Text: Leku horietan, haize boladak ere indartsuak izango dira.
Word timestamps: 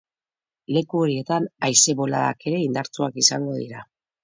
Leku 0.77 1.01
horietan, 1.07 1.45
haize 1.69 1.95
boladak 2.01 2.49
ere 2.53 2.65
indartsuak 2.71 3.23
izango 3.27 3.57
dira. 3.63 3.89